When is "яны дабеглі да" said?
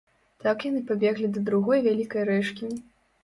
0.69-1.43